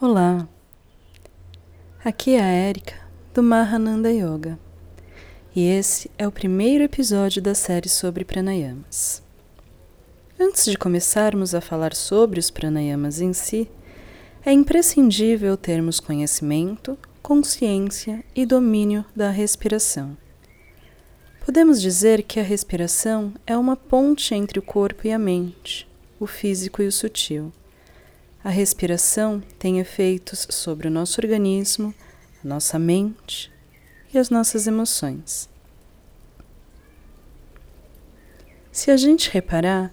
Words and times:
Olá, 0.00 0.48
aqui 2.04 2.36
é 2.36 2.40
a 2.40 2.46
Érica 2.46 2.94
do 3.34 3.42
Mahananda 3.42 4.12
Yoga 4.12 4.56
e 5.52 5.66
esse 5.66 6.08
é 6.16 6.24
o 6.24 6.30
primeiro 6.30 6.84
episódio 6.84 7.42
da 7.42 7.52
série 7.52 7.88
sobre 7.88 8.24
pranayamas. 8.24 9.20
Antes 10.38 10.66
de 10.66 10.78
começarmos 10.78 11.52
a 11.52 11.60
falar 11.60 11.96
sobre 11.96 12.38
os 12.38 12.48
pranayamas 12.48 13.20
em 13.20 13.32
si, 13.32 13.68
é 14.46 14.52
imprescindível 14.52 15.56
termos 15.56 15.98
conhecimento, 15.98 16.96
consciência 17.20 18.24
e 18.36 18.46
domínio 18.46 19.04
da 19.16 19.30
respiração. 19.30 20.16
Podemos 21.44 21.82
dizer 21.82 22.22
que 22.22 22.38
a 22.38 22.44
respiração 22.44 23.34
é 23.44 23.56
uma 23.56 23.74
ponte 23.74 24.32
entre 24.32 24.60
o 24.60 24.62
corpo 24.62 25.08
e 25.08 25.10
a 25.10 25.18
mente, 25.18 25.88
o 26.20 26.26
físico 26.28 26.82
e 26.82 26.86
o 26.86 26.92
sutil 26.92 27.52
a 28.42 28.50
respiração 28.50 29.42
tem 29.58 29.80
efeitos 29.80 30.46
sobre 30.50 30.86
o 30.86 30.90
nosso 30.90 31.20
organismo, 31.20 31.92
a 32.44 32.46
nossa 32.46 32.78
mente 32.78 33.52
e 34.12 34.18
as 34.18 34.30
nossas 34.30 34.66
emoções. 34.66 35.48
Se 38.70 38.92
a 38.92 38.96
gente 38.96 39.28
reparar, 39.30 39.92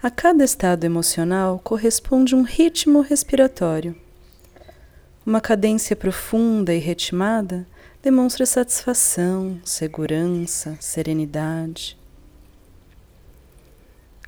a 0.00 0.10
cada 0.10 0.44
estado 0.44 0.84
emocional 0.84 1.58
corresponde 1.58 2.34
um 2.34 2.42
ritmo 2.42 3.00
respiratório. 3.00 3.96
Uma 5.26 5.40
cadência 5.40 5.96
profunda 5.96 6.72
e 6.72 6.78
ritmada 6.78 7.66
demonstra 8.00 8.46
satisfação, 8.46 9.60
segurança, 9.64 10.76
serenidade. 10.80 11.96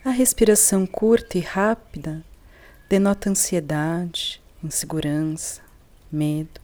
A 0.05 0.11
respiração 0.11 0.87
curta 0.87 1.39
e 1.39 1.41
rápida 1.41 2.25
denota 2.89 3.31
ansiedade, 3.31 4.43
insegurança, 4.63 5.63
medo. 6.11 6.61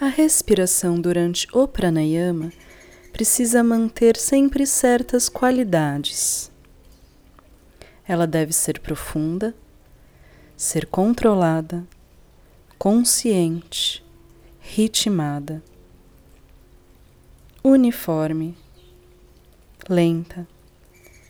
A 0.00 0.06
respiração 0.06 1.00
durante 1.00 1.46
o 1.52 1.66
pranayama 1.66 2.52
precisa 3.12 3.64
manter 3.64 4.16
sempre 4.16 4.66
certas 4.66 5.28
qualidades. 5.28 6.50
Ela 8.06 8.26
deve 8.26 8.52
ser 8.52 8.80
profunda, 8.80 9.54
ser 10.56 10.86
controlada, 10.86 11.86
consciente, 12.78 14.04
ritmada, 14.60 15.62
uniforme, 17.62 18.56
lenta, 19.88 20.46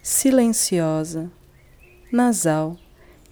silenciosa 0.02 1.30
nasal 2.10 2.76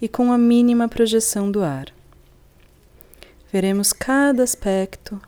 e 0.00 0.08
com 0.08 0.32
a 0.32 0.38
mínima 0.38 0.88
projeção 0.88 1.50
do 1.50 1.62
ar. 1.62 1.92
Veremos 3.52 3.92
cada 3.92 4.42
aspecto 4.42 5.20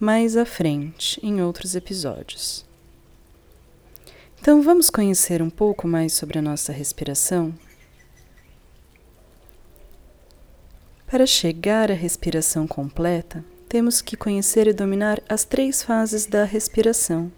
mais 0.00 0.36
à 0.36 0.44
frente 0.44 1.20
em 1.22 1.42
outros 1.42 1.74
episódios. 1.74 2.64
Então 4.40 4.62
vamos 4.62 4.88
conhecer 4.88 5.42
um 5.42 5.50
pouco 5.50 5.86
mais 5.86 6.12
sobre 6.12 6.38
a 6.38 6.42
nossa 6.42 6.72
respiração? 6.72 7.52
Para 11.06 11.26
chegar 11.26 11.90
à 11.90 11.94
respiração 11.94 12.66
completa, 12.66 13.44
temos 13.68 14.00
que 14.00 14.16
conhecer 14.16 14.66
e 14.66 14.72
dominar 14.72 15.22
as 15.28 15.44
três 15.44 15.82
fases 15.82 16.26
da 16.26 16.44
respiração, 16.44 17.32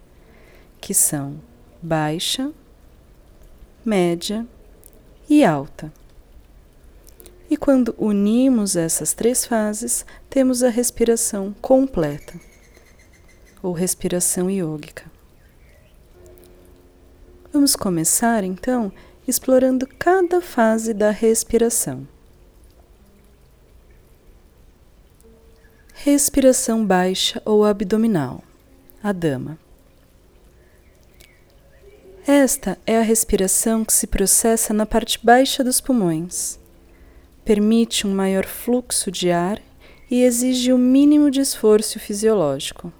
que 0.80 0.92
são 0.92 1.40
baixa, 1.80 2.52
média 3.84 4.46
e 4.46 4.59
alta. 5.44 5.92
E 7.48 7.56
quando 7.56 7.94
unimos 7.98 8.74
essas 8.74 9.14
três 9.14 9.44
fases, 9.44 10.04
temos 10.28 10.62
a 10.62 10.68
respiração 10.68 11.54
completa, 11.60 12.34
ou 13.62 13.72
respiração 13.72 14.50
iógica. 14.50 15.04
Vamos 17.52 17.74
começar 17.74 18.44
então 18.44 18.92
explorando 19.26 19.86
cada 19.98 20.40
fase 20.40 20.92
da 20.92 21.10
respiração. 21.10 22.06
Respiração 25.94 26.84
baixa 26.84 27.42
ou 27.44 27.64
abdominal, 27.64 28.42
a 29.02 29.12
dama. 29.12 29.58
Esta 32.26 32.76
é 32.86 32.98
a 32.98 33.02
respiração 33.02 33.82
que 33.82 33.94
se 33.94 34.06
processa 34.06 34.74
na 34.74 34.84
parte 34.84 35.18
baixa 35.22 35.64
dos 35.64 35.80
pulmões. 35.80 36.60
Permite 37.44 38.06
um 38.06 38.14
maior 38.14 38.44
fluxo 38.44 39.10
de 39.10 39.30
ar 39.30 39.58
e 40.10 40.22
exige 40.22 40.70
o 40.70 40.78
mínimo 40.78 41.30
de 41.30 41.40
esforço 41.40 41.98
fisiológico. 41.98 42.92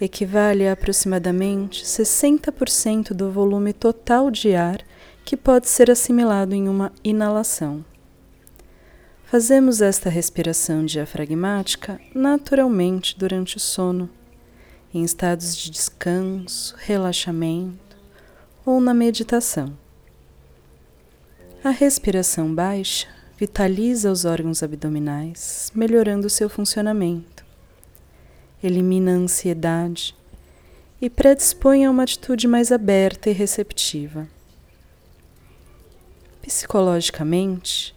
Equivale 0.00 0.66
a 0.66 0.72
aproximadamente 0.72 1.84
60% 1.84 3.12
do 3.12 3.30
volume 3.30 3.74
total 3.74 4.30
de 4.30 4.54
ar 4.54 4.80
que 5.26 5.36
pode 5.36 5.68
ser 5.68 5.90
assimilado 5.90 6.54
em 6.54 6.68
uma 6.68 6.90
inalação. 7.04 7.84
Fazemos 9.24 9.82
esta 9.82 10.08
respiração 10.08 10.86
diafragmática 10.86 12.00
naturalmente 12.14 13.16
durante 13.16 13.58
o 13.58 13.60
sono, 13.60 14.08
em 14.92 15.04
estados 15.04 15.54
de 15.54 15.70
descanso, 15.70 16.74
relaxamento 16.78 17.91
ou 18.64 18.80
na 18.80 18.94
meditação. 18.94 19.76
A 21.64 21.70
respiração 21.70 22.54
baixa 22.54 23.08
vitaliza 23.36 24.10
os 24.10 24.24
órgãos 24.24 24.62
abdominais, 24.62 25.70
melhorando 25.74 26.30
seu 26.30 26.48
funcionamento. 26.48 27.44
Elimina 28.62 29.12
a 29.12 29.16
ansiedade 29.16 30.14
e 31.00 31.10
predispõe 31.10 31.84
a 31.84 31.90
uma 31.90 32.04
atitude 32.04 32.46
mais 32.46 32.70
aberta 32.70 33.28
e 33.30 33.32
receptiva. 33.32 34.28
Psicologicamente, 36.40 37.94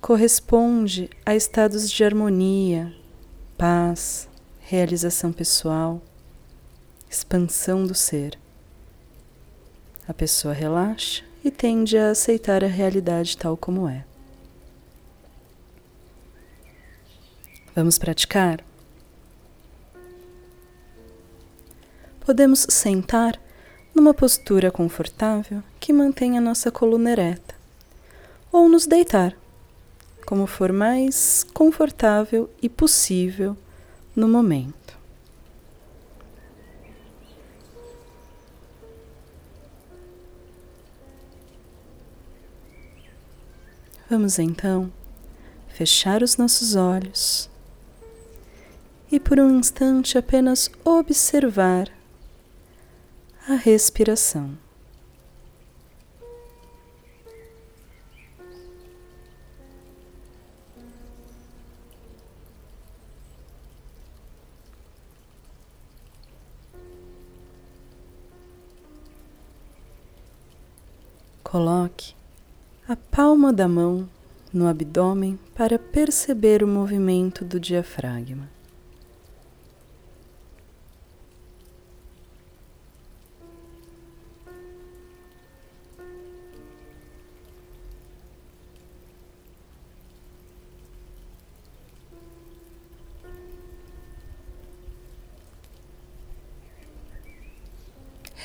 corresponde 0.00 1.08
a 1.24 1.34
estados 1.34 1.90
de 1.90 2.04
harmonia, 2.04 2.94
paz, 3.56 4.28
realização 4.60 5.32
pessoal, 5.32 6.02
expansão 7.08 7.86
do 7.86 7.94
ser. 7.94 8.43
A 10.06 10.12
pessoa 10.12 10.52
relaxa 10.52 11.24
e 11.42 11.50
tende 11.50 11.96
a 11.96 12.10
aceitar 12.10 12.62
a 12.62 12.66
realidade 12.66 13.36
tal 13.36 13.56
como 13.56 13.88
é. 13.88 14.04
Vamos 17.74 17.98
praticar? 17.98 18.62
Podemos 22.20 22.66
sentar 22.68 23.40
numa 23.94 24.12
postura 24.12 24.70
confortável 24.70 25.62
que 25.80 25.92
mantenha 25.92 26.40
nossa 26.40 26.70
coluna 26.70 27.10
ereta, 27.10 27.54
ou 28.52 28.68
nos 28.68 28.86
deitar, 28.86 29.34
como 30.26 30.46
for 30.46 30.72
mais 30.72 31.44
confortável 31.54 32.50
e 32.60 32.68
possível 32.68 33.56
no 34.14 34.28
momento. 34.28 34.83
Vamos 44.10 44.38
então 44.38 44.92
fechar 45.68 46.22
os 46.22 46.36
nossos 46.36 46.76
olhos 46.76 47.48
e 49.10 49.18
por 49.18 49.40
um 49.40 49.58
instante 49.58 50.18
apenas 50.18 50.70
observar 50.84 51.88
a 53.48 53.54
respiração. 53.54 54.58
Coloque 71.42 72.14
a 72.86 72.94
palma 72.94 73.50
da 73.50 73.66
mão 73.66 74.06
no 74.52 74.68
abdômen 74.68 75.38
para 75.54 75.78
perceber 75.78 76.62
o 76.62 76.68
movimento 76.68 77.42
do 77.42 77.58
diafragma. 77.58 78.46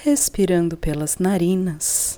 Respirando 0.01 0.77
pelas 0.77 1.18
narinas 1.18 2.08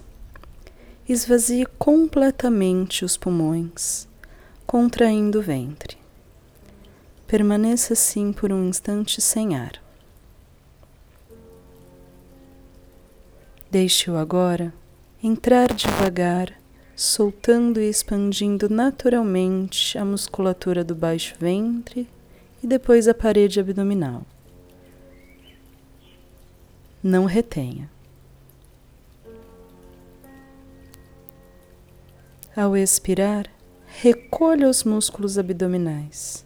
esvazie 1.07 1.65
completamente 1.77 3.03
os 3.03 3.17
pulmões, 3.17 4.07
contraindo 4.65 5.39
o 5.39 5.41
ventre. 5.41 5.97
Permaneça 7.27 7.93
assim 7.93 8.31
por 8.31 8.51
um 8.51 8.67
instante 8.67 9.21
sem 9.21 9.55
ar. 9.55 9.81
Deixe-o 13.69 14.17
agora 14.17 14.73
entrar 15.23 15.73
devagar, 15.73 16.53
soltando 16.95 17.79
e 17.79 17.89
expandindo 17.89 18.69
naturalmente 18.69 19.97
a 19.97 20.03
musculatura 20.03 20.83
do 20.83 20.93
baixo 20.93 21.35
ventre 21.39 22.07
e 22.61 22.67
depois 22.67 23.07
a 23.07 23.13
parede 23.13 23.59
abdominal. 23.59 24.23
Não 27.03 27.25
retenha. 27.25 27.89
Ao 32.53 32.75
expirar, 32.75 33.45
recolha 33.87 34.67
os 34.67 34.83
músculos 34.83 35.37
abdominais. 35.37 36.45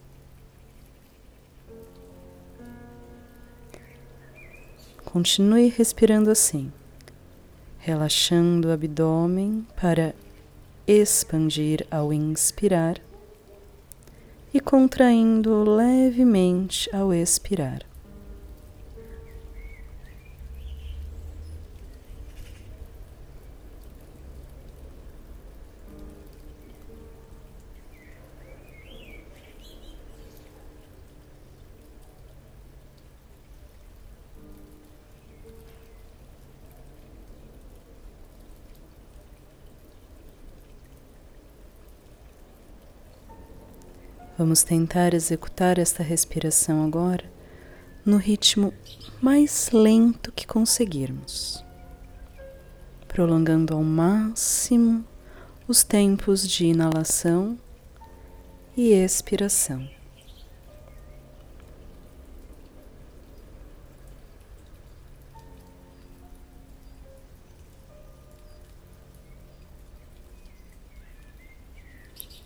Continue 5.03 5.69
respirando 5.69 6.29
assim, 6.29 6.71
relaxando 7.79 8.67
o 8.67 8.71
abdômen 8.71 9.65
para 9.75 10.13
expandir 10.85 11.87
ao 11.89 12.13
inspirar 12.13 13.01
e 14.53 14.59
contraindo 14.59 15.63
levemente 15.63 16.87
ao 16.95 17.11
expirar. 17.11 17.79
Vamos 44.37 44.63
tentar 44.63 45.13
executar 45.13 45.79
esta 45.79 46.03
respiração 46.03 46.85
agora 46.85 47.23
no 48.05 48.17
ritmo 48.17 48.73
mais 49.21 49.71
lento 49.71 50.29
que 50.29 50.45
conseguirmos, 50.45 51.63
prolongando 53.07 53.73
ao 53.73 53.81
máximo 53.81 55.05
os 55.69 55.85
tempos 55.85 56.45
de 56.45 56.65
inalação 56.65 57.57
e 58.75 58.91
expiração. 58.91 59.89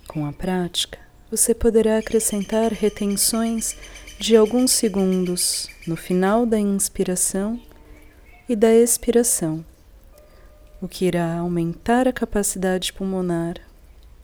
Com 0.07 0.27
a 0.27 0.31
prática, 0.31 1.08
você 1.29 1.53
poderá 1.53 1.97
acrescentar 1.97 2.71
retenções 2.71 3.77
de 4.19 4.35
alguns 4.35 4.71
segundos 4.71 5.69
no 5.85 5.95
final 5.95 6.45
da 6.45 6.59
inspiração 6.59 7.61
e 8.47 8.55
da 8.55 8.73
expiração, 8.73 9.63
o 10.81 10.87
que 10.87 11.05
irá 11.05 11.37
aumentar 11.37 12.07
a 12.07 12.13
capacidade 12.13 12.91
pulmonar 12.91 13.55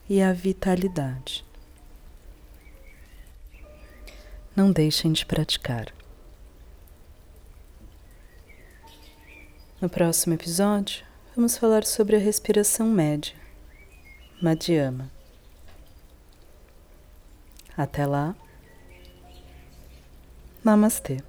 e 0.09 0.21
a 0.21 0.33
vitalidade. 0.33 1.45
Não 4.55 4.71
deixem 4.71 5.13
de 5.13 5.25
praticar. 5.25 5.93
No 9.79 9.89
próximo 9.89 10.33
episódio, 10.33 11.05
vamos 11.35 11.57
falar 11.57 11.85
sobre 11.85 12.15
a 12.15 12.19
respiração 12.19 12.87
média, 12.87 13.35
Madhyama. 14.41 15.14
Até 17.77 18.05
lá. 18.05 18.35
Namastê. 20.63 21.21